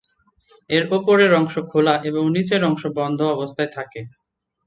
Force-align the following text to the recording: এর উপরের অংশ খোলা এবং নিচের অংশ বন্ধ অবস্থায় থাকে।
এর 0.69 0.83
উপরের 0.97 1.31
অংশ 1.33 1.55
খোলা 1.69 1.95
এবং 2.09 2.23
নিচের 2.35 2.61
অংশ 2.63 2.83
বন্ধ 2.97 3.19
অবস্থায় 3.35 3.71
থাকে। 3.73 4.01